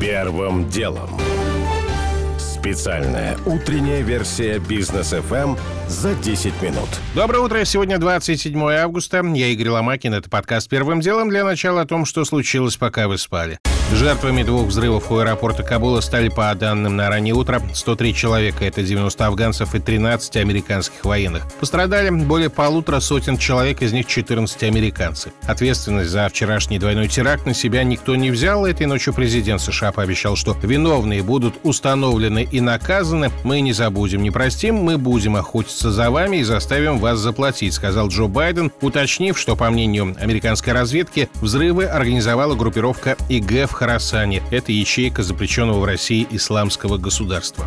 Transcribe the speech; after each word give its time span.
Первым 0.00 0.68
делом. 0.68 1.08
Специальная 2.38 3.38
утренняя 3.46 4.02
версия 4.02 4.58
бизнес 4.58 5.14
FM 5.14 5.58
за 5.88 6.14
10 6.14 6.60
минут. 6.60 6.88
Доброе 7.14 7.38
утро. 7.38 7.64
Сегодня 7.64 7.98
27 7.98 8.60
августа. 8.72 9.22
Я 9.24 9.46
Игорь 9.46 9.70
Ломакин. 9.70 10.12
Это 10.12 10.28
подкаст 10.28 10.68
«Первым 10.68 11.00
делом» 11.00 11.30
для 11.30 11.44
начала 11.44 11.82
о 11.82 11.86
том, 11.86 12.04
что 12.04 12.24
случилось, 12.24 12.76
пока 12.76 13.08
вы 13.08 13.16
спали. 13.16 13.58
Жертвами 13.92 14.42
двух 14.42 14.66
взрывов 14.66 15.12
у 15.12 15.18
аэропорта 15.18 15.62
Кабула 15.62 16.00
стали, 16.00 16.28
по 16.28 16.52
данным 16.54 16.96
на 16.96 17.08
раннее 17.08 17.34
утро, 17.34 17.62
103 17.72 18.14
человека. 18.14 18.64
Это 18.64 18.82
90 18.82 19.24
афганцев 19.24 19.76
и 19.76 19.78
13 19.78 20.36
американских 20.38 21.04
военных. 21.04 21.46
Пострадали 21.60 22.10
более 22.10 22.50
полутора 22.50 22.98
сотен 22.98 23.38
человек, 23.38 23.82
из 23.82 23.92
них 23.92 24.06
14 24.06 24.64
американцы. 24.64 25.32
Ответственность 25.46 26.10
за 26.10 26.28
вчерашний 26.28 26.80
двойной 26.80 27.06
теракт 27.06 27.46
на 27.46 27.54
себя 27.54 27.84
никто 27.84 28.16
не 28.16 28.32
взял. 28.32 28.66
Этой 28.66 28.86
ночью 28.86 29.14
президент 29.14 29.60
США 29.60 29.92
пообещал, 29.92 30.34
что 30.34 30.56
виновные 30.62 31.22
будут 31.22 31.54
установлены 31.62 32.46
и 32.50 32.60
наказаны. 32.60 33.30
Мы 33.44 33.60
не 33.60 33.72
забудем, 33.72 34.20
не 34.20 34.32
простим, 34.32 34.74
мы 34.74 34.98
будем 34.98 35.36
охотиться 35.36 35.92
за 35.92 36.10
вами 36.10 36.38
и 36.38 36.42
заставим 36.42 36.98
вас 36.98 37.20
заплатить, 37.20 37.72
сказал 37.72 38.08
Джо 38.08 38.26
Байден, 38.26 38.72
уточнив, 38.80 39.38
что, 39.38 39.54
по 39.54 39.70
мнению 39.70 40.16
американской 40.20 40.72
разведки, 40.72 41.28
взрывы 41.40 41.84
организовала 41.84 42.56
группировка 42.56 43.16
ИГ 43.28 43.75
в 43.76 43.78
Харасане. 43.78 44.42
Это 44.50 44.72
ячейка 44.72 45.22
запрещенного 45.22 45.80
в 45.80 45.84
России 45.84 46.26
исламского 46.30 46.96
государства. 46.96 47.66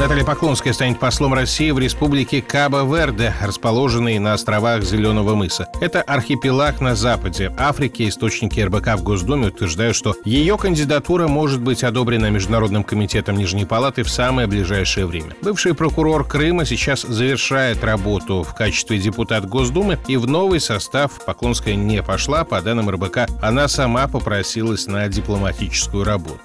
Наталья 0.00 0.24
Поклонская 0.24 0.72
станет 0.72 0.98
послом 0.98 1.34
России 1.34 1.70
в 1.70 1.78
республике 1.78 2.42
Кабо-Верде, 2.42 3.32
расположенной 3.40 4.18
на 4.18 4.32
островах 4.32 4.82
Зеленого 4.82 5.36
мыса. 5.36 5.68
Это 5.80 6.02
архипелаг 6.02 6.80
на 6.80 6.96
западе 6.96 7.54
Африки. 7.56 8.08
Источники 8.08 8.60
РБК 8.60 8.96
в 8.96 9.04
Госдуме 9.04 9.46
утверждают, 9.46 9.96
что 9.96 10.16
ее 10.24 10.58
кандидатура 10.58 11.28
может 11.28 11.62
быть 11.62 11.84
одобрена 11.84 12.28
Международным 12.28 12.82
комитетом 12.82 13.36
Нижней 13.36 13.66
Палаты 13.66 14.02
в 14.02 14.10
самое 14.10 14.48
ближайшее 14.48 15.06
время. 15.06 15.36
Бывший 15.42 15.74
прокурор 15.74 16.26
Крыма 16.26 16.66
сейчас 16.66 17.02
завершает 17.02 17.82
работу 17.84 18.42
в 18.42 18.52
качестве 18.52 18.98
депутата 18.98 19.46
Госдумы, 19.46 19.98
и 20.08 20.16
в 20.16 20.26
новый 20.26 20.60
состав 20.60 21.24
Поклонская 21.24 21.76
не 21.76 22.02
пошла. 22.02 22.44
По 22.44 22.60
данным 22.60 22.90
РБК, 22.90 23.28
она 23.40 23.68
сама 23.68 24.08
попросилась 24.08 24.86
на 24.86 25.08
дипломатическую 25.08 26.04
работу. 26.04 26.40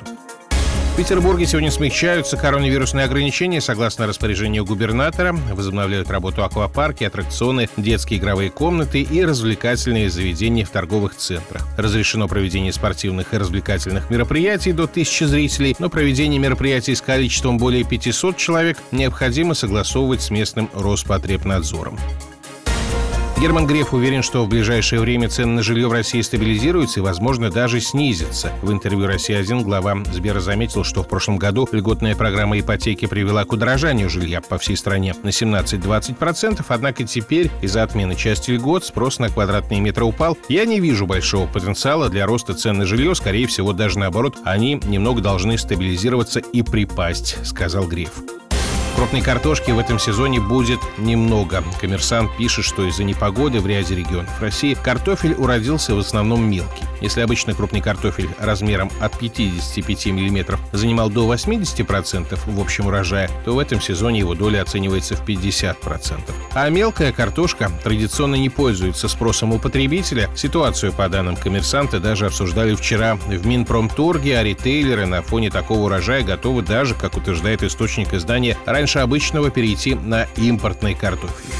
Петербурге 0.99 1.45
сегодня 1.45 1.71
смягчаются 1.71 2.35
коронавирусные 2.35 3.05
ограничения. 3.05 3.61
Согласно 3.61 4.05
распоряжению 4.05 4.65
губернатора, 4.65 5.31
возобновляют 5.53 6.11
работу 6.11 6.43
аквапарки, 6.43 7.05
аттракционы, 7.05 7.69
детские 7.77 8.19
игровые 8.19 8.49
комнаты 8.49 9.03
и 9.03 9.23
развлекательные 9.23 10.09
заведения 10.09 10.65
в 10.65 10.71
торговых 10.71 11.15
центрах. 11.15 11.65
Разрешено 11.77 12.27
проведение 12.27 12.73
спортивных 12.73 13.33
и 13.33 13.37
развлекательных 13.37 14.09
мероприятий 14.09 14.73
до 14.73 14.83
1000 14.83 15.27
зрителей, 15.29 15.73
но 15.79 15.89
проведение 15.89 16.37
мероприятий 16.37 16.95
с 16.95 17.01
количеством 17.01 17.59
более 17.59 17.85
500 17.85 18.35
человек 18.35 18.77
необходимо 18.91 19.53
согласовывать 19.53 20.21
с 20.21 20.29
местным 20.31 20.69
Роспотребнадзором. 20.73 21.97
Герман 23.39 23.67
Греф 23.67 23.93
уверен, 23.93 24.21
что 24.21 24.43
в 24.43 24.49
ближайшее 24.49 24.99
время 24.99 25.29
цены 25.29 25.53
на 25.53 25.63
жилье 25.63 25.87
в 25.87 25.93
России 25.93 26.19
стабилизируются 26.19 26.99
и, 26.99 27.03
возможно, 27.03 27.49
даже 27.49 27.79
снизятся. 27.79 28.51
В 28.61 28.69
интервью 28.69 29.07
«Россия-1» 29.07 29.63
глава 29.63 30.03
Сбера 30.11 30.41
заметил, 30.41 30.83
что 30.83 31.03
в 31.03 31.07
прошлом 31.07 31.37
году 31.37 31.65
льготная 31.71 32.17
программа 32.17 32.59
ипотеки 32.59 33.05
привела 33.05 33.45
к 33.45 33.53
удорожанию 33.53 34.09
жилья 34.09 34.41
по 34.41 34.57
всей 34.57 34.75
стране 34.75 35.15
на 35.23 35.29
17-20%, 35.29 36.65
однако 36.67 37.05
теперь 37.05 37.49
из-за 37.61 37.83
отмены 37.83 38.15
части 38.15 38.51
льгот 38.51 38.83
спрос 38.83 39.19
на 39.19 39.29
квадратные 39.29 39.79
метры 39.79 40.03
упал. 40.03 40.37
Я 40.49 40.65
не 40.65 40.81
вижу 40.81 41.07
большого 41.07 41.47
потенциала 41.47 42.09
для 42.09 42.25
роста 42.25 42.53
цен 42.53 42.77
на 42.77 42.85
жилье, 42.85 43.15
скорее 43.15 43.47
всего, 43.47 43.71
даже 43.71 43.99
наоборот, 43.99 44.35
они 44.43 44.81
немного 44.83 45.21
должны 45.21 45.57
стабилизироваться 45.57 46.41
и 46.41 46.61
припасть, 46.61 47.37
сказал 47.45 47.87
Греф. 47.87 48.11
Крупной 48.95 49.21
картошки 49.21 49.71
в 49.71 49.79
этом 49.79 49.97
сезоне 49.97 50.39
будет 50.39 50.79
немного. 50.97 51.63
Коммерсант 51.79 52.29
пишет, 52.37 52.65
что 52.65 52.85
из-за 52.87 53.03
непогоды 53.03 53.59
в 53.59 53.67
ряде 53.67 53.95
регионов 53.95 54.41
России 54.41 54.73
картофель 54.73 55.33
уродился 55.35 55.95
в 55.95 55.99
основном 55.99 56.49
мелкий. 56.49 56.83
Если 57.01 57.21
обычно 57.21 57.53
крупный 57.53 57.81
картофель 57.81 58.29
размером 58.39 58.91
от 58.99 59.17
55 59.17 60.07
мм 60.07 60.59
занимал 60.73 61.09
до 61.09 61.33
80% 61.33 62.37
в 62.45 62.59
общем 62.59 62.87
урожае, 62.87 63.29
то 63.45 63.55
в 63.55 63.59
этом 63.59 63.81
сезоне 63.81 64.19
его 64.19 64.35
доля 64.35 64.61
оценивается 64.61 65.15
в 65.15 65.25
50%. 65.25 66.19
А 66.53 66.69
мелкая 66.69 67.13
картошка 67.13 67.71
традиционно 67.83 68.35
не 68.35 68.49
пользуется 68.49 69.07
спросом 69.07 69.53
у 69.53 69.59
потребителя. 69.59 70.29
Ситуацию, 70.35 70.91
по 70.91 71.07
данным 71.07 71.37
коммерсанта, 71.37 71.99
даже 71.99 72.25
обсуждали 72.25 72.75
вчера 72.75 73.15
в 73.15 73.45
Минпромторге, 73.45 74.37
а 74.37 74.43
ритейлеры 74.43 75.05
на 75.05 75.21
фоне 75.21 75.49
такого 75.49 75.85
урожая 75.85 76.23
готовы 76.23 76.63
даже, 76.63 76.95
как 76.95 77.15
утверждает 77.15 77.63
источник 77.63 78.13
издания, 78.13 78.57
раньше 78.79 78.99
обычного 78.99 79.51
перейти 79.51 79.93
на 79.93 80.23
импортный 80.37 80.95
картофель. 80.95 81.53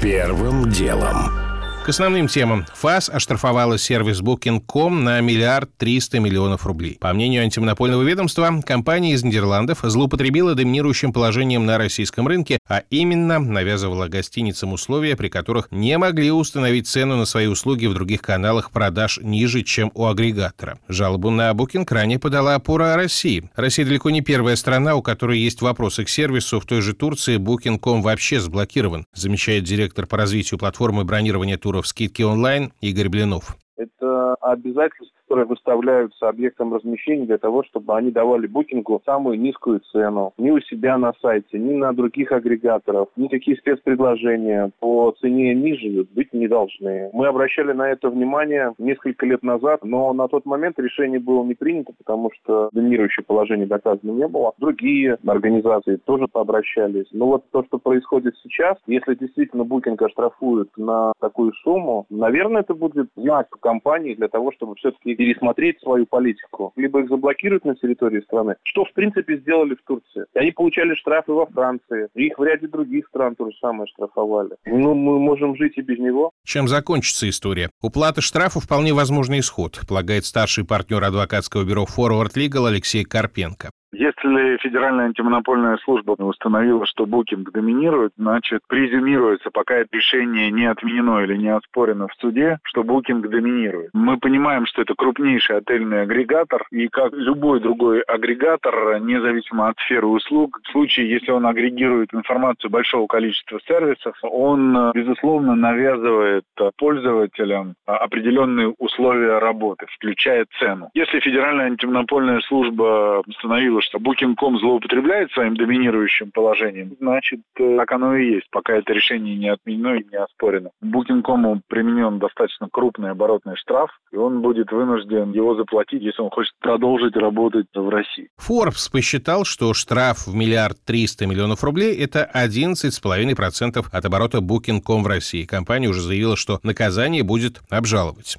Первым 0.00 0.70
делом. 0.70 1.45
К 1.86 1.90
основным 1.90 2.26
темам. 2.26 2.66
ФАС 2.74 3.08
оштрафовала 3.08 3.78
сервис 3.78 4.20
Booking.com 4.20 5.04
на 5.04 5.20
миллиард 5.20 5.70
триста 5.76 6.18
миллионов 6.18 6.66
рублей. 6.66 6.98
По 7.00 7.12
мнению 7.12 7.44
антимонопольного 7.44 8.02
ведомства, 8.02 8.60
компания 8.66 9.12
из 9.12 9.22
Нидерландов 9.22 9.78
злоупотребила 9.84 10.56
доминирующим 10.56 11.12
положением 11.12 11.64
на 11.64 11.78
российском 11.78 12.26
рынке, 12.26 12.58
а 12.68 12.82
именно 12.90 13.38
навязывала 13.38 14.08
гостиницам 14.08 14.72
условия, 14.72 15.14
при 15.14 15.28
которых 15.28 15.68
не 15.70 15.96
могли 15.96 16.32
установить 16.32 16.88
цену 16.88 17.14
на 17.14 17.24
свои 17.24 17.46
услуги 17.46 17.86
в 17.86 17.94
других 17.94 18.20
каналах 18.20 18.72
продаж 18.72 19.20
ниже, 19.22 19.62
чем 19.62 19.92
у 19.94 20.06
агрегатора. 20.06 20.80
Жалобу 20.88 21.30
на 21.30 21.52
Booking 21.52 21.86
ранее 21.88 22.18
подала 22.18 22.56
опора 22.56 22.96
России. 22.96 23.48
Россия 23.54 23.86
далеко 23.86 24.10
не 24.10 24.22
первая 24.22 24.56
страна, 24.56 24.96
у 24.96 25.02
которой 25.02 25.38
есть 25.38 25.62
вопросы 25.62 26.02
к 26.02 26.08
сервису. 26.08 26.58
В 26.58 26.66
той 26.66 26.80
же 26.80 26.94
Турции 26.94 27.38
Booking.com 27.38 28.02
вообще 28.02 28.40
заблокирован, 28.40 29.06
замечает 29.14 29.62
директор 29.62 30.06
по 30.06 30.16
развитию 30.16 30.58
платформы 30.58 31.04
бронирования 31.04 31.56
туров 31.56 31.75
в 31.82 31.86
скидке 31.86 32.24
онлайн 32.24 32.72
Игорь 32.80 33.08
Блинов. 33.08 33.56
Это 33.76 34.34
обязательство 34.40 35.25
которые 35.26 35.46
выставляются 35.46 36.28
объектом 36.28 36.72
размещения 36.72 37.26
для 37.26 37.38
того, 37.38 37.64
чтобы 37.64 37.96
они 37.96 38.12
давали 38.12 38.46
букингу 38.46 39.02
самую 39.04 39.40
низкую 39.40 39.80
цену. 39.92 40.32
Ни 40.38 40.50
у 40.50 40.60
себя 40.60 40.96
на 40.98 41.12
сайте, 41.20 41.58
ни 41.58 41.74
на 41.74 41.92
других 41.92 42.30
агрегаторов, 42.30 43.08
никакие 43.16 43.56
спецпредложения 43.56 44.70
по 44.78 45.12
цене 45.20 45.52
ниже 45.54 46.06
быть 46.14 46.32
не 46.32 46.46
должны. 46.46 47.10
Мы 47.12 47.26
обращали 47.26 47.72
на 47.72 47.90
это 47.90 48.08
внимание 48.08 48.72
несколько 48.78 49.26
лет 49.26 49.42
назад, 49.42 49.82
но 49.82 50.12
на 50.12 50.28
тот 50.28 50.46
момент 50.46 50.78
решение 50.78 51.18
было 51.18 51.42
не 51.42 51.54
принято, 51.54 51.92
потому 51.98 52.30
что 52.32 52.68
доминирующее 52.72 53.24
положение 53.24 53.66
доказано 53.66 54.12
не 54.12 54.28
было. 54.28 54.52
Другие 54.58 55.18
организации 55.26 55.96
тоже 55.96 56.26
пообращались. 56.28 57.06
Но 57.10 57.26
вот 57.26 57.44
то, 57.50 57.64
что 57.64 57.78
происходит 57.78 58.36
сейчас, 58.44 58.76
если 58.86 59.16
действительно 59.16 59.64
букинг 59.64 60.00
оштрафуют 60.00 60.70
на 60.76 61.12
такую 61.18 61.52
сумму, 61.64 62.06
наверное, 62.10 62.62
это 62.62 62.74
будет 62.74 63.08
знак 63.16 63.48
компании 63.60 64.14
для 64.14 64.28
того, 64.28 64.52
чтобы 64.52 64.76
все-таки 64.76 65.15
пересмотреть 65.16 65.80
свою 65.80 66.06
политику, 66.06 66.72
либо 66.76 67.00
их 67.00 67.08
заблокируют 67.08 67.64
на 67.64 67.74
территории 67.74 68.20
страны, 68.20 68.56
что 68.62 68.84
в 68.84 68.92
принципе 68.92 69.38
сделали 69.38 69.74
в 69.74 69.82
Турции. 69.84 70.26
Они 70.34 70.52
получали 70.52 70.94
штрафы 70.94 71.32
во 71.32 71.46
Франции, 71.46 72.08
их 72.14 72.38
в 72.38 72.44
ряде 72.44 72.68
других 72.68 73.06
стран 73.08 73.34
то 73.34 73.50
же 73.50 73.56
самое 73.60 73.86
штрафовали. 73.88 74.56
Ну, 74.64 74.94
мы 74.94 75.18
можем 75.18 75.56
жить 75.56 75.74
и 75.76 75.82
без 75.82 75.98
него. 75.98 76.30
Чем 76.44 76.68
закончится 76.68 77.28
история? 77.28 77.70
Уплата 77.82 78.20
штрафа 78.20 78.60
вполне 78.60 78.92
возможный 78.92 79.40
исход, 79.40 79.80
полагает 79.88 80.24
старший 80.24 80.64
партнер 80.64 81.02
адвокатского 81.02 81.64
бюро 81.64 81.84
Forward 81.84 82.34
Legal 82.36 82.68
Алексей 82.68 83.04
Карпенко. 83.04 83.70
Если 83.92 84.56
Федеральная 84.58 85.06
антимонопольная 85.06 85.78
служба 85.78 86.12
установила, 86.12 86.84
что 86.86 87.06
букинг 87.06 87.50
доминирует, 87.52 88.12
значит, 88.16 88.60
презюмируется, 88.68 89.50
пока 89.50 89.76
это 89.76 89.88
решение 89.92 90.50
не 90.50 90.66
отменено 90.66 91.22
или 91.22 91.36
не 91.36 91.48
оспорено 91.48 92.08
в 92.08 92.14
суде, 92.14 92.58
что 92.64 92.82
букинг 92.82 93.28
доминирует. 93.28 93.90
Мы 93.92 94.18
понимаем, 94.18 94.66
что 94.66 94.82
это 94.82 94.94
крупнейший 94.94 95.58
отельный 95.58 96.02
агрегатор, 96.02 96.66
и 96.70 96.88
как 96.88 97.12
любой 97.12 97.60
другой 97.60 98.00
агрегатор, 98.00 99.00
независимо 99.00 99.68
от 99.68 99.78
сферы 99.78 100.06
услуг, 100.06 100.60
в 100.64 100.72
случае, 100.72 101.10
если 101.10 101.30
он 101.30 101.46
агрегирует 101.46 102.12
информацию 102.12 102.70
большого 102.70 103.06
количества 103.06 103.60
сервисов, 103.66 104.16
он, 104.22 104.92
безусловно, 104.94 105.54
навязывает 105.54 106.44
пользователям 106.76 107.74
определенные 107.86 108.74
условия 108.78 109.38
работы, 109.38 109.86
включая 109.94 110.46
цену. 110.58 110.90
Если 110.94 111.20
Федеральная 111.20 111.66
антимонопольная 111.66 112.40
служба 112.40 113.22
установила, 113.26 113.75
что 113.80 113.98
Booking.com 113.98 114.58
злоупотребляет 114.58 115.30
своим 115.32 115.56
доминирующим 115.56 116.30
положением, 116.32 116.96
значит, 117.00 117.40
э, 117.58 117.76
так 117.76 117.92
оно 117.92 118.16
и 118.16 118.34
есть, 118.34 118.46
пока 118.50 118.74
это 118.74 118.92
решение 118.92 119.36
не 119.36 119.48
отменено 119.48 119.96
и 119.96 120.04
не 120.04 120.16
оспорено. 120.16 120.70
Booking.com 120.82 121.62
применен 121.68 122.18
достаточно 122.18 122.68
крупный 122.70 123.10
оборотный 123.10 123.56
штраф, 123.56 123.90
и 124.12 124.16
он 124.16 124.42
будет 124.42 124.72
вынужден 124.72 125.32
его 125.32 125.54
заплатить, 125.54 126.02
если 126.02 126.22
он 126.22 126.30
хочет 126.30 126.52
продолжить 126.60 127.16
работать 127.16 127.66
в 127.74 127.88
России. 127.88 128.28
Forbes 128.40 128.90
посчитал, 128.90 129.44
что 129.44 129.74
штраф 129.74 130.26
в 130.26 130.34
миллиард 130.34 130.78
триста 130.84 131.26
миллионов 131.26 131.62
рублей– 131.64 131.96
это 131.98 132.30
11,5% 132.34 133.86
от 133.92 134.04
оборота 134.04 134.38
Booking.com 134.38 135.02
в 135.02 135.06
России. 135.06 135.44
Компания 135.44 135.88
уже 135.88 136.00
заявила, 136.00 136.36
что 136.36 136.60
наказание 136.62 137.22
будет 137.22 137.60
обжаловать. 137.70 138.36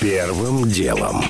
Первым 0.00 0.68
делом. 0.68 1.22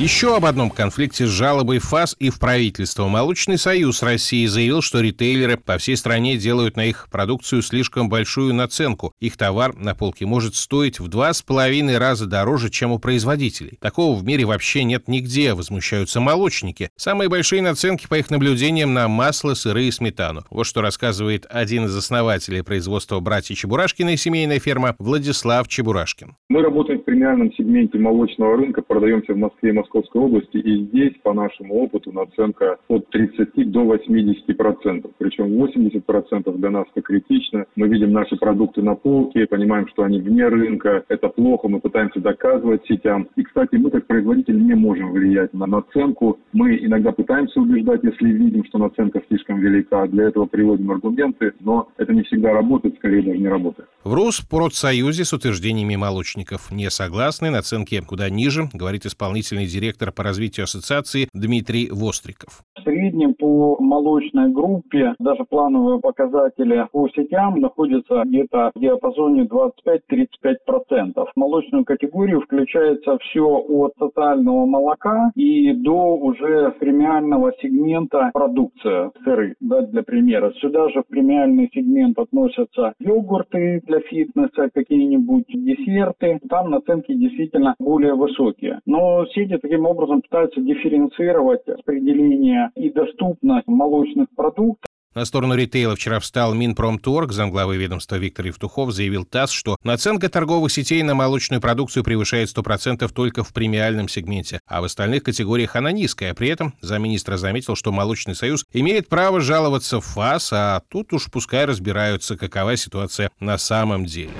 Еще 0.00 0.34
об 0.34 0.46
одном 0.46 0.70
конфликте 0.70 1.26
с 1.26 1.28
жалобой 1.28 1.78
ФАС 1.78 2.16
и 2.18 2.30
в 2.30 2.38
правительство. 2.38 3.06
Молочный 3.06 3.58
союз 3.58 4.02
России 4.02 4.46
заявил, 4.46 4.80
что 4.80 5.00
ритейлеры 5.00 5.58
по 5.58 5.76
всей 5.76 5.94
стране 5.94 6.38
делают 6.38 6.74
на 6.76 6.86
их 6.86 7.08
продукцию 7.10 7.60
слишком 7.60 8.08
большую 8.08 8.54
наценку. 8.54 9.12
Их 9.20 9.36
товар 9.36 9.76
на 9.76 9.94
полке 9.94 10.24
может 10.24 10.54
стоить 10.54 11.00
в 11.00 11.08
два 11.08 11.34
с 11.34 11.42
половиной 11.42 11.98
раза 11.98 12.24
дороже, 12.24 12.70
чем 12.70 12.92
у 12.92 12.98
производителей. 12.98 13.76
Такого 13.78 14.18
в 14.18 14.24
мире 14.24 14.46
вообще 14.46 14.84
нет 14.84 15.06
нигде, 15.06 15.52
возмущаются 15.52 16.18
молочники. 16.18 16.88
Самые 16.96 17.28
большие 17.28 17.60
наценки, 17.60 18.06
по 18.08 18.14
их 18.14 18.30
наблюдениям, 18.30 18.94
на 18.94 19.06
масло, 19.06 19.52
сыры 19.52 19.84
и 19.84 19.90
сметану. 19.90 20.44
Вот 20.48 20.64
что 20.64 20.80
рассказывает 20.80 21.44
один 21.50 21.84
из 21.84 21.94
основателей 21.94 22.62
производства 22.62 23.20
«Братья 23.20 23.54
Чебурашкина» 23.54 24.14
и 24.14 24.16
семейная 24.16 24.60
ферма 24.60 24.96
Владислав 24.98 25.68
Чебурашкин. 25.68 26.36
Мы 26.48 26.62
работаем 26.62 27.00
в 27.00 27.04
премиальном 27.04 27.49
сегменте 27.52 27.98
молочного 27.98 28.56
рынка, 28.56 28.82
продаемся 28.82 29.34
в 29.34 29.36
Москве 29.36 29.70
и 29.70 29.74
Московской 29.74 30.20
области, 30.20 30.56
и 30.56 30.84
здесь, 30.86 31.14
по 31.22 31.32
нашему 31.32 31.74
опыту, 31.74 32.12
наценка 32.12 32.78
от 32.88 33.08
30 33.10 33.70
до 33.70 33.84
80 33.84 34.56
процентов. 34.56 35.12
Причем 35.18 35.56
80 35.56 36.04
процентов 36.04 36.58
для 36.58 36.70
нас 36.70 36.86
это 36.94 37.02
критично. 37.02 37.66
Мы 37.76 37.88
видим 37.88 38.12
наши 38.12 38.36
продукты 38.36 38.82
на 38.82 38.94
полке, 38.94 39.46
понимаем, 39.46 39.88
что 39.88 40.02
они 40.02 40.20
вне 40.20 40.46
рынка, 40.48 41.04
это 41.08 41.28
плохо, 41.28 41.68
мы 41.68 41.80
пытаемся 41.80 42.20
доказывать 42.20 42.82
сетям. 42.86 43.28
И, 43.36 43.42
кстати, 43.42 43.76
мы 43.76 43.90
как 43.90 44.06
производитель 44.06 44.64
не 44.64 44.74
можем 44.74 45.12
влиять 45.12 45.52
на 45.54 45.66
наценку. 45.66 46.38
Мы 46.52 46.76
иногда 46.76 47.12
пытаемся 47.12 47.60
убеждать, 47.60 48.00
если 48.02 48.28
видим, 48.28 48.64
что 48.64 48.78
наценка 48.78 49.22
слишком 49.28 49.60
велика. 49.60 50.06
Для 50.06 50.24
этого 50.24 50.46
приводим 50.46 50.90
аргументы, 50.90 51.52
но 51.60 51.88
это 51.96 52.12
не 52.12 52.22
всегда 52.22 52.52
работает, 52.52 52.96
скорее 52.96 53.22
даже 53.22 53.38
не 53.38 53.48
работает. 53.48 53.88
В 54.04 54.14
Роспродсоюзе 54.14 55.24
с 55.24 55.32
утверждениями 55.32 55.96
молочников 55.96 56.70
не 56.70 56.90
согласны, 56.90 57.39
наценки 57.48 58.00
куда 58.02 58.28
ниже, 58.28 58.68
говорит 58.74 59.06
исполнительный 59.06 59.66
директор 59.66 60.12
по 60.12 60.22
развитию 60.22 60.64
ассоциации 60.64 61.28
Дмитрий 61.32 61.88
Востриков. 61.90 62.62
Среднем 62.84 63.34
по 63.34 63.76
молочной 63.80 64.50
группе 64.50 65.14
даже 65.18 65.44
плановые 65.44 66.00
показатели 66.00 66.86
по 66.92 67.08
сетям 67.08 67.60
находятся 67.60 68.22
где-то 68.24 68.70
в 68.74 68.80
диапазоне 68.80 69.44
25-35%. 69.44 71.14
В 71.14 71.36
молочную 71.36 71.84
категорию 71.84 72.40
включается 72.40 73.18
все 73.18 73.44
от 73.44 73.94
тотального 73.94 74.66
молока 74.66 75.30
и 75.34 75.72
до 75.72 76.16
уже 76.16 76.70
премиального 76.78 77.52
сегмента 77.60 78.30
продукция, 78.32 79.10
сыры, 79.24 79.54
да, 79.60 79.82
для 79.82 80.02
примера. 80.02 80.52
Сюда 80.60 80.88
же 80.88 81.02
в 81.02 81.06
премиальный 81.06 81.70
сегмент 81.72 82.18
относятся 82.18 82.94
йогурты 82.98 83.82
для 83.86 84.00
фитнеса, 84.00 84.70
какие-нибудь 84.72 85.46
десерты. 85.48 86.40
Там 86.48 86.70
наценки 86.70 87.12
действительно 87.14 87.74
более 87.78 88.14
высокие. 88.14 88.80
Но 88.86 89.26
сети 89.26 89.58
таким 89.58 89.86
образом 89.86 90.22
пытаются 90.22 90.60
дифференцировать 90.60 91.66
распределение 91.66 92.69
и 92.74 92.90
доступность 92.90 93.66
молочных 93.66 94.28
продуктов. 94.36 94.90
На 95.12 95.24
сторону 95.24 95.56
ритейла 95.56 95.96
вчера 95.96 96.20
встал 96.20 96.54
Минпромторг. 96.54 97.32
Замглавы 97.32 97.76
ведомства 97.76 98.14
Виктор 98.14 98.46
Евтухов 98.46 98.92
заявил 98.92 99.24
ТАСС, 99.24 99.50
что 99.50 99.76
наценка 99.82 100.28
торговых 100.28 100.70
сетей 100.70 101.02
на 101.02 101.16
молочную 101.16 101.60
продукцию 101.60 102.04
превышает 102.04 102.48
100% 102.56 103.12
только 103.12 103.42
в 103.42 103.52
премиальном 103.52 104.06
сегменте, 104.08 104.60
а 104.68 104.80
в 104.80 104.84
остальных 104.84 105.24
категориях 105.24 105.74
она 105.74 105.90
низкая. 105.90 106.32
При 106.32 106.48
этом 106.48 106.74
замминистра 106.80 107.38
заметил, 107.38 107.74
что 107.74 107.90
Молочный 107.90 108.36
союз 108.36 108.64
имеет 108.72 109.08
право 109.08 109.40
жаловаться 109.40 110.00
в 110.00 110.04
ФАС, 110.04 110.52
а 110.52 110.80
тут 110.88 111.12
уж 111.12 111.28
пускай 111.28 111.64
разбираются, 111.64 112.36
какова 112.36 112.76
ситуация 112.76 113.32
на 113.40 113.58
самом 113.58 114.04
деле. 114.04 114.30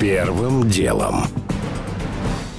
Первым 0.00 0.66
делом. 0.70 1.24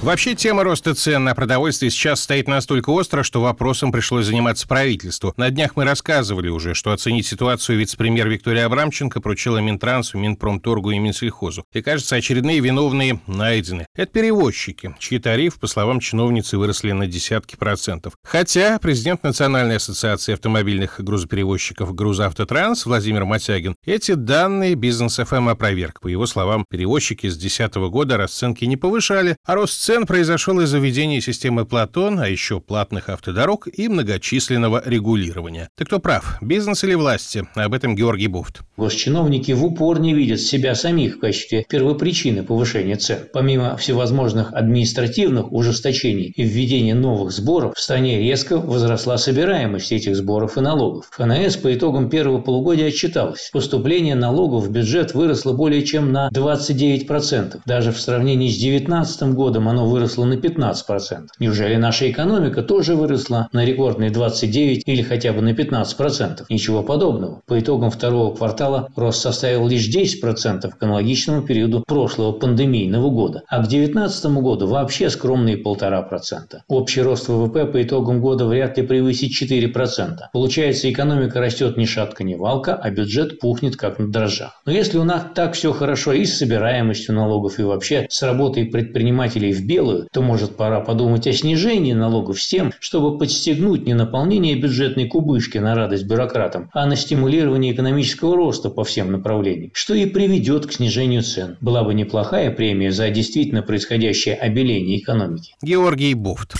Вообще, 0.06 0.36
тема 0.36 0.62
роста 0.62 0.94
цен 0.94 1.24
на 1.24 1.34
продовольствие 1.34 1.90
сейчас 1.90 2.20
стоит 2.20 2.46
настолько 2.46 2.90
остро, 2.90 3.24
что 3.24 3.42
вопросом 3.42 3.90
пришлось 3.90 4.26
заниматься 4.26 4.68
правительству. 4.68 5.34
На 5.36 5.50
днях 5.50 5.74
мы 5.74 5.82
рассказывали 5.82 6.48
уже, 6.48 6.74
что 6.74 6.92
оценить 6.92 7.26
ситуацию 7.26 7.76
вице-премьер 7.76 8.28
Виктория 8.28 8.66
Абрамченко 8.66 9.20
поручила 9.20 9.58
Минтрансу, 9.58 10.16
Минпромторгу 10.16 10.92
и 10.92 11.00
Минсельхозу. 11.00 11.64
И, 11.72 11.82
кажется, 11.82 12.14
очередные 12.14 12.60
виновные 12.60 13.18
найдены. 13.26 13.86
Это 13.96 14.12
перевозчики, 14.12 14.94
чьи 15.00 15.18
тарифы, 15.18 15.58
по 15.58 15.66
словам 15.66 15.98
чиновницы, 15.98 16.56
выросли 16.56 16.92
на 16.92 17.08
десятки 17.08 17.56
процентов. 17.56 18.12
Хотя 18.22 18.78
президент 18.78 19.24
Национальной 19.24 19.78
ассоциации 19.78 20.34
автомобильных 20.34 21.00
грузоперевозчиков 21.02 21.92
«Грузавтотранс» 21.92 22.86
Владимир 22.86 23.24
Матягин 23.24 23.74
эти 23.84 24.12
данные 24.12 24.76
бизнес 24.76 25.16
ФМ 25.16 25.48
опроверг. 25.48 25.98
По 26.00 26.06
его 26.06 26.26
словам, 26.26 26.64
перевозчики 26.70 27.26
с 27.26 27.36
2010 27.36 27.74
года 27.90 28.16
расценки 28.16 28.64
не 28.66 28.76
повышали, 28.76 29.36
а 29.44 29.56
рост 29.56 29.80
цен 29.80 29.95
произошел 30.04 30.60
из-за 30.60 30.78
введения 30.78 31.20
системы 31.20 31.64
Платон, 31.64 32.20
а 32.20 32.28
еще 32.28 32.60
платных 32.60 33.08
автодорог 33.08 33.68
и 33.72 33.88
многочисленного 33.88 34.82
регулирования. 34.84 35.70
Ты 35.76 35.84
кто 35.84 36.00
прав, 36.00 36.38
бизнес 36.42 36.84
или 36.84 36.94
власти? 36.94 37.46
Об 37.54 37.72
этом 37.72 37.94
Георгий 37.94 38.26
Буфт. 38.26 38.62
Госчиновники 38.76 39.52
в 39.52 39.64
упор 39.64 40.00
не 40.00 40.12
видят 40.12 40.40
себя 40.40 40.74
самих 40.74 41.16
в 41.16 41.20
качестве 41.20 41.64
первопричины 41.68 42.42
повышения 42.42 42.96
цен. 42.96 43.20
Помимо 43.32 43.76
всевозможных 43.76 44.52
административных 44.52 45.52
ужесточений 45.52 46.32
и 46.36 46.42
введения 46.42 46.94
новых 46.94 47.30
сборов, 47.30 47.74
в 47.74 47.80
стране 47.80 48.18
резко 48.18 48.58
возросла 48.58 49.16
собираемость 49.16 49.92
этих 49.92 50.16
сборов 50.16 50.58
и 50.58 50.60
налогов. 50.60 51.08
ФНС 51.12 51.56
по 51.56 51.72
итогам 51.72 52.10
первого 52.10 52.40
полугодия 52.40 52.88
отчиталась. 52.88 53.50
Поступление 53.52 54.16
налогов 54.16 54.64
в 54.64 54.70
бюджет 54.70 55.14
выросло 55.14 55.52
более 55.52 55.84
чем 55.84 56.12
на 56.12 56.28
29%. 56.34 57.60
Даже 57.64 57.92
в 57.92 58.00
сравнении 58.00 58.48
с 58.48 58.58
2019 58.58 59.34
годом 59.34 59.68
оно 59.68 59.85
выросло 59.86 60.24
на 60.24 60.34
15%. 60.34 61.28
Неужели 61.38 61.76
наша 61.76 62.10
экономика 62.10 62.62
тоже 62.62 62.94
выросла 62.94 63.48
на 63.52 63.64
рекордные 63.64 64.10
29 64.10 64.82
или 64.86 65.02
хотя 65.02 65.32
бы 65.32 65.42
на 65.42 65.50
15%? 65.50 66.44
Ничего 66.48 66.82
подобного. 66.82 67.42
По 67.46 67.58
итогам 67.58 67.90
второго 67.90 68.34
квартала 68.34 68.88
рост 68.96 69.20
составил 69.20 69.68
лишь 69.68 69.88
10% 69.88 70.70
к 70.70 70.82
аналогичному 70.82 71.42
периоду 71.42 71.84
прошлого 71.86 72.32
пандемийного 72.32 73.10
года, 73.10 73.42
а 73.48 73.58
к 73.58 73.68
2019 73.68 74.26
году 74.42 74.66
вообще 74.66 75.10
скромные 75.10 75.56
1,5%. 75.56 76.60
Общий 76.68 77.02
рост 77.02 77.28
ВВП 77.28 77.66
по 77.66 77.82
итогам 77.82 78.20
года 78.20 78.46
вряд 78.46 78.78
ли 78.78 78.86
превысит 78.86 79.32
4%. 79.32 80.18
Получается, 80.32 80.90
экономика 80.90 81.40
растет 81.40 81.76
ни 81.76 81.84
шатка, 81.84 82.24
ни 82.24 82.34
валка, 82.34 82.74
а 82.74 82.90
бюджет 82.90 83.40
пухнет 83.40 83.76
как 83.76 83.98
на 83.98 84.10
дрожжах. 84.10 84.60
Но 84.64 84.72
если 84.72 84.98
у 84.98 85.04
нас 85.04 85.24
так 85.34 85.54
все 85.54 85.72
хорошо 85.72 86.12
и 86.12 86.24
с 86.24 86.38
собираемостью 86.38 87.14
налогов, 87.14 87.58
и 87.58 87.62
вообще 87.62 88.06
с 88.08 88.22
работой 88.22 88.66
предпринимателей 88.66 89.52
в 89.52 89.65
белую, 89.66 90.08
то 90.12 90.22
может 90.22 90.56
пора 90.56 90.80
подумать 90.80 91.26
о 91.26 91.32
снижении 91.32 91.92
налогов 91.92 92.40
с 92.40 92.46
тем, 92.46 92.72
чтобы 92.80 93.18
подстегнуть 93.18 93.86
не 93.86 93.94
наполнение 93.94 94.54
бюджетной 94.54 95.06
кубышки 95.08 95.58
на 95.58 95.74
радость 95.74 96.04
бюрократам, 96.04 96.70
а 96.72 96.86
на 96.86 96.96
стимулирование 96.96 97.72
экономического 97.72 98.36
роста 98.36 98.70
по 98.70 98.84
всем 98.84 99.12
направлениям, 99.12 99.70
что 99.74 99.94
и 99.94 100.06
приведет 100.06 100.66
к 100.66 100.72
снижению 100.72 101.22
цен. 101.22 101.56
Была 101.60 101.82
бы 101.82 101.94
неплохая 101.94 102.50
премия 102.50 102.90
за 102.90 103.10
действительно 103.10 103.62
происходящее 103.62 104.34
обеление 104.36 104.98
экономики. 104.98 105.54
Георгий 105.62 106.14
Буфт. 106.14 106.54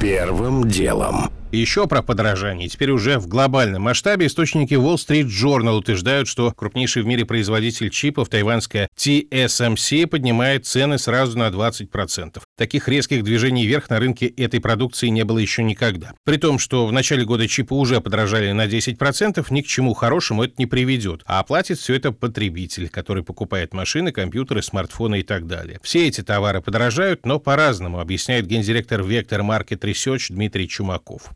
Первым 0.00 0.68
делом. 0.68 1.30
Еще 1.54 1.86
про 1.86 2.02
подорожание. 2.02 2.68
Теперь 2.68 2.90
уже 2.90 3.18
в 3.18 3.28
глобальном 3.28 3.82
масштабе 3.82 4.26
источники 4.26 4.74
Wall 4.74 4.96
Street 4.96 5.26
Journal 5.26 5.76
утверждают, 5.76 6.26
что 6.26 6.50
крупнейший 6.50 7.02
в 7.02 7.06
мире 7.06 7.24
производитель 7.24 7.90
чипов, 7.90 8.28
тайванская 8.28 8.88
TSMC, 8.96 10.08
поднимает 10.08 10.66
цены 10.66 10.98
сразу 10.98 11.38
на 11.38 11.48
20%. 11.48 12.42
Таких 12.56 12.88
резких 12.88 13.22
движений 13.22 13.66
вверх 13.66 13.88
на 13.88 14.00
рынке 14.00 14.26
этой 14.26 14.60
продукции 14.60 15.08
не 15.08 15.24
было 15.24 15.38
еще 15.38 15.62
никогда. 15.62 16.12
При 16.24 16.38
том, 16.38 16.58
что 16.58 16.86
в 16.86 16.92
начале 16.92 17.24
года 17.24 17.46
чипы 17.46 17.74
уже 17.74 18.00
подорожали 18.00 18.50
на 18.52 18.66
10%, 18.66 19.46
ни 19.50 19.62
к 19.62 19.66
чему 19.66 19.94
хорошему 19.94 20.42
это 20.42 20.54
не 20.58 20.66
приведет. 20.66 21.22
А 21.24 21.38
оплатит 21.38 21.78
все 21.78 21.94
это 21.94 22.10
потребитель, 22.10 22.88
который 22.88 23.22
покупает 23.22 23.74
машины, 23.74 24.10
компьютеры, 24.10 24.60
смартфоны 24.60 25.20
и 25.20 25.22
так 25.22 25.46
далее. 25.46 25.78
Все 25.82 26.08
эти 26.08 26.22
товары 26.22 26.60
подорожают, 26.60 27.24
но 27.24 27.38
по-разному, 27.38 28.00
объясняет 28.00 28.46
гендиректор 28.46 29.02
Vector 29.02 29.40
Market 29.40 29.80
Research 29.80 30.26
Дмитрий 30.30 30.68
Чумаков 30.68 31.30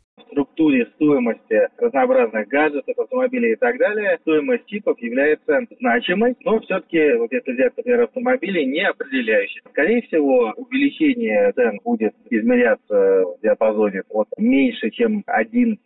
структуре 0.59 0.85
стоимости 0.95 1.69
разнообразных 1.77 2.47
гаджетов, 2.49 2.97
автомобилей 2.99 3.53
и 3.53 3.55
так 3.55 3.77
далее, 3.77 4.17
стоимость 4.21 4.65
чипов 4.65 4.99
является 4.99 5.61
значимой, 5.79 6.35
но 6.43 6.59
все-таки, 6.59 7.13
вот 7.13 7.31
если 7.31 7.53
взять, 7.53 7.77
например, 7.77 8.01
автомобили, 8.01 8.63
не 8.65 8.85
определяющей. 8.85 9.61
Скорее 9.69 10.01
всего, 10.03 10.53
увеличение 10.57 11.51
цен 11.53 11.79
будет 11.83 12.13
измеряться 12.29 13.23
в 13.25 13.37
диапазоне 13.41 14.03
от 14.09 14.27
меньше, 14.37 14.89
чем 14.89 15.23
1%, 15.27 15.77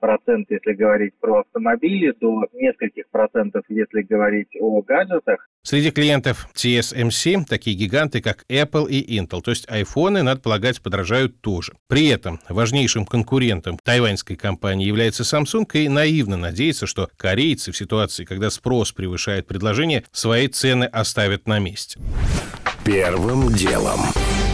если 0.49 0.73
говорить 0.73 1.13
про 1.19 1.41
автомобили, 1.41 2.13
до 2.19 2.47
нескольких 2.53 3.07
процентов, 3.11 3.63
если 3.69 4.01
говорить 4.01 4.49
о 4.59 4.81
гаджетах. 4.81 5.47
Среди 5.65 5.91
клиентов 5.91 6.49
TSMC 6.55 7.45
такие 7.45 7.77
гиганты, 7.77 8.19
как 8.19 8.43
Apple 8.49 8.89
и 8.89 9.17
Intel, 9.17 9.41
то 9.41 9.51
есть 9.51 9.65
айфоны, 9.69 10.21
надо 10.21 10.41
полагать, 10.41 10.81
подражают 10.81 11.39
тоже. 11.39 11.71
При 11.87 12.07
этом 12.07 12.41
важнейшим 12.49 13.05
конкурентом 13.05 13.79
тайваньской 13.81 14.35
компании 14.35 14.85
является 14.85 15.23
Samsung, 15.23 15.65
и 15.75 15.87
наивно 15.87 16.35
надеяться, 16.35 16.85
что 16.85 17.09
корейцы 17.15 17.71
в 17.71 17.77
ситуации, 17.77 18.25
когда 18.25 18.49
спрос 18.49 18.91
превышает 18.91 19.47
предложение, 19.47 20.03
свои 20.11 20.49
цены 20.49 20.83
оставят 20.83 21.47
на 21.47 21.59
месте. 21.59 21.97
Первым 22.83 23.53
делом. 23.53 24.01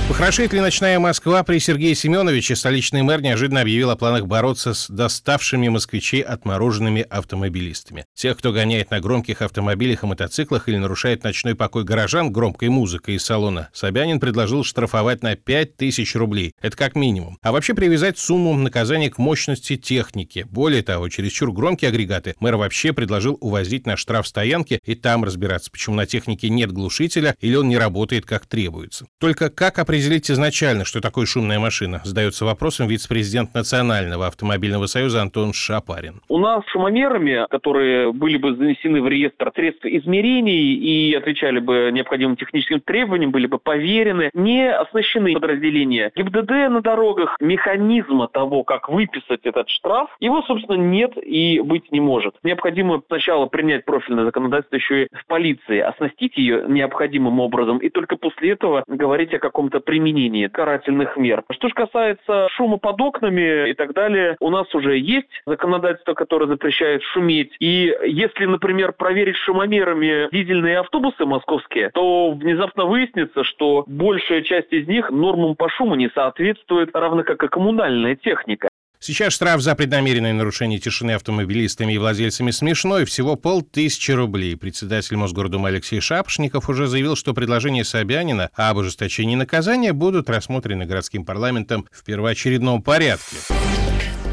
Похорошеет 0.09 0.53
ли 0.53 0.59
ночная 0.59 0.97
Москва 0.97 1.43
при 1.43 1.59
Сергее 1.59 1.93
Семеновиче? 1.93 2.55
Столичный 2.55 3.03
мэр 3.03 3.21
неожиданно 3.21 3.61
объявил 3.61 3.91
о 3.91 3.95
планах 3.95 4.25
бороться 4.25 4.73
с 4.73 4.89
доставшими 4.89 5.67
москвичей 5.67 6.21
отмороженными 6.21 7.03
автомобилистами. 7.07 8.05
Тех, 8.15 8.39
кто 8.39 8.51
гоняет 8.51 8.89
на 8.89 9.01
громких 9.01 9.43
автомобилях 9.43 10.01
и 10.01 10.07
мотоциклах 10.07 10.67
или 10.67 10.77
нарушает 10.77 11.23
ночной 11.23 11.53
покой 11.53 11.83
горожан 11.83 12.33
громкой 12.33 12.69
музыкой 12.69 13.15
из 13.15 13.23
салона, 13.23 13.69
Собянин 13.71 14.19
предложил 14.19 14.63
штрафовать 14.63 15.21
на 15.21 15.35
5000 15.35 16.15
рублей. 16.15 16.53
Это 16.59 16.75
как 16.75 16.95
минимум. 16.95 17.37
А 17.43 17.51
вообще 17.51 17.75
привязать 17.75 18.17
сумму 18.17 18.55
наказания 18.55 19.11
к 19.11 19.19
мощности 19.19 19.77
техники. 19.77 20.47
Более 20.49 20.81
того, 20.81 21.07
чересчур 21.09 21.51
громкие 21.51 21.89
агрегаты 21.89 22.33
мэр 22.39 22.55
вообще 22.55 22.93
предложил 22.93 23.37
увозить 23.41 23.85
на 23.85 23.95
штраф 23.95 24.27
стоянки 24.27 24.79
и 24.83 24.95
там 24.95 25.23
разбираться, 25.23 25.69
почему 25.69 25.95
на 25.95 26.07
технике 26.07 26.49
нет 26.49 26.71
глушителя 26.71 27.35
или 27.39 27.53
он 27.53 27.69
не 27.69 27.77
работает 27.77 28.25
как 28.25 28.47
требуется. 28.47 29.05
Только 29.19 29.51
как 29.51 29.77
определить 29.77 29.98
определить 29.99 30.31
изначально, 30.31 30.85
что 30.85 31.01
такое 31.01 31.25
шумная 31.25 31.59
машина? 31.59 31.99
Задается 32.05 32.45
вопросом 32.45 32.87
вице-президент 32.87 33.53
Национального 33.53 34.27
автомобильного 34.27 34.85
союза 34.85 35.21
Антон 35.21 35.51
Шапарин. 35.51 36.21
У 36.29 36.37
нас 36.37 36.63
шумомерами, 36.67 37.45
которые 37.49 38.13
были 38.13 38.37
бы 38.37 38.55
занесены 38.55 39.01
в 39.01 39.07
реестр 39.09 39.51
средств 39.53 39.85
измерений 39.85 40.75
и 40.75 41.13
отвечали 41.13 41.59
бы 41.59 41.89
необходимым 41.91 42.37
техническим 42.37 42.79
требованиям, 42.79 43.31
были 43.31 43.45
бы 43.45 43.59
поверены, 43.59 44.29
не 44.33 44.71
оснащены 44.71 45.33
подразделения 45.33 46.11
ГИБДД 46.15 46.49
на 46.69 46.81
дорогах, 46.81 47.35
механизма 47.41 48.29
того, 48.29 48.63
как 48.63 48.87
выписать 48.87 49.41
этот 49.43 49.67
штраф, 49.67 50.09
его, 50.21 50.41
собственно, 50.43 50.77
нет 50.77 51.11
и 51.21 51.59
быть 51.59 51.91
не 51.91 51.99
может. 51.99 52.35
Необходимо 52.43 53.01
сначала 53.07 53.47
принять 53.47 53.83
профильное 53.83 54.23
законодательство 54.23 54.77
еще 54.77 55.03
и 55.03 55.07
в 55.13 55.25
полиции, 55.25 55.79
оснастить 55.79 56.37
ее 56.37 56.63
необходимым 56.69 57.41
образом, 57.41 57.79
и 57.79 57.89
только 57.89 58.15
после 58.15 58.51
этого 58.51 58.85
говорить 58.87 59.33
о 59.33 59.39
каком-то 59.39 59.81
применении 59.89 60.45
карательных 60.45 61.17
мер. 61.17 61.43
Что 61.49 61.67
же 61.67 61.73
касается 61.73 62.47
шума 62.51 62.77
под 62.77 63.01
окнами 63.01 63.71
и 63.71 63.73
так 63.73 63.95
далее, 63.95 64.37
у 64.39 64.51
нас 64.51 64.67
уже 64.75 64.99
есть 64.99 65.41
законодательство, 65.47 66.13
которое 66.13 66.45
запрещает 66.45 67.01
шуметь. 67.01 67.55
И 67.59 67.91
если, 68.05 68.45
например, 68.45 68.93
проверить 68.93 69.35
шумомерами 69.37 70.29
дизельные 70.31 70.77
автобусы 70.77 71.25
московские, 71.25 71.89
то 71.89 72.29
внезапно 72.33 72.85
выяснится, 72.85 73.43
что 73.43 73.83
большая 73.87 74.43
часть 74.43 74.71
из 74.71 74.87
них 74.87 75.09
нормам 75.09 75.55
по 75.55 75.69
шуму 75.69 75.95
не 75.95 76.09
соответствует, 76.09 76.91
равно 76.93 77.23
как 77.23 77.43
и 77.43 77.47
коммунальная 77.47 78.15
техника. 78.15 78.68
Сейчас 79.01 79.31
штраф 79.31 79.61
за 79.61 79.75
преднамеренное 79.75 80.33
нарушение 80.33 80.77
тишины 80.77 81.11
автомобилистами 81.11 81.93
и 81.93 81.97
владельцами 81.97 82.51
смешной 82.51 83.05
всего 83.05 83.37
полтысячи 83.37 84.11
рублей. 84.11 84.57
Председатель 84.57 85.15
Мосгордумы 85.15 85.69
Алексей 85.69 86.01
Шапошников 86.01 86.67
уже 86.67 86.85
заявил, 86.87 87.15
что 87.15 87.33
предложения 87.33 87.85
Собянина 87.85 88.49
об 88.55 88.75
ужесточении 88.75 89.35
наказания 89.35 89.93
будут 89.93 90.29
рассмотрены 90.29 90.85
городским 90.85 91.23
парламентом 91.23 91.87
в 91.91 92.03
первоочередном 92.03 92.81
порядке. 92.81 93.37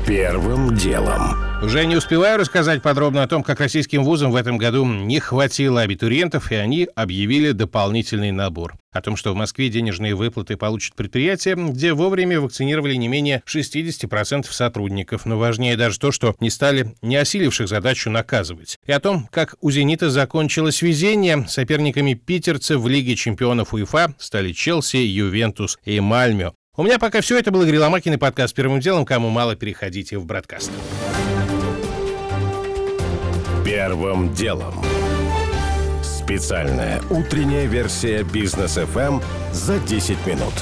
Первым 0.06 0.76
делом. 0.76 1.36
Уже 1.60 1.84
не 1.84 1.96
успеваю 1.96 2.38
рассказать 2.38 2.80
подробно 2.80 3.24
о 3.24 3.26
том, 3.26 3.42
как 3.42 3.58
российским 3.58 4.04
вузам 4.04 4.30
в 4.30 4.36
этом 4.36 4.56
году 4.56 4.84
не 4.84 5.18
хватило 5.18 5.80
абитуриентов, 5.80 6.52
и 6.52 6.54
они 6.54 6.86
объявили 6.94 7.50
дополнительный 7.50 8.30
набор. 8.30 8.76
О 8.92 9.00
том, 9.00 9.16
что 9.16 9.32
в 9.32 9.36
Москве 9.36 9.68
денежные 9.68 10.14
выплаты 10.14 10.56
получат 10.56 10.94
предприятия, 10.94 11.56
где 11.56 11.92
вовремя 11.92 12.40
вакцинировали 12.40 12.94
не 12.94 13.08
менее 13.08 13.42
60% 13.46 14.46
сотрудников. 14.48 15.26
Но 15.26 15.38
важнее 15.38 15.76
даже 15.76 15.98
то, 15.98 16.12
что 16.12 16.36
не 16.38 16.50
стали 16.50 16.94
не 17.02 17.16
осиливших 17.16 17.66
задачу 17.66 18.08
наказывать. 18.08 18.78
И 18.86 18.92
о 18.92 19.00
том, 19.00 19.26
как 19.32 19.56
у 19.60 19.72
«Зенита» 19.72 20.08
закончилось 20.08 20.82
везение. 20.82 21.46
Соперниками 21.48 22.14
питерцев 22.14 22.80
в 22.80 22.86
Лиге 22.86 23.16
чемпионов 23.16 23.74
УЕФА 23.74 24.14
стали 24.18 24.52
Челси, 24.52 24.98
Ювентус 24.98 25.80
и 25.84 25.98
Мальмё. 25.98 26.52
У 26.78 26.82
меня 26.82 26.98
пока 26.98 27.22
все. 27.22 27.38
Это 27.38 27.50
был 27.50 27.62
Игорь 27.62 27.78
Ломакин 27.78 28.12
и 28.12 28.16
подкаст 28.18 28.54
«Первым 28.54 28.80
делом». 28.80 29.06
Кому 29.06 29.30
мало, 29.30 29.56
переходите 29.56 30.18
в 30.18 30.26
бродкаст. 30.26 30.70
Первым 33.64 34.34
делом. 34.34 34.84
Специальная 36.02 37.00
утренняя 37.08 37.66
версия 37.66 38.24
бизнес 38.24 38.76
FM 38.76 39.22
за 39.52 39.78
10 39.78 40.26
минут. 40.26 40.52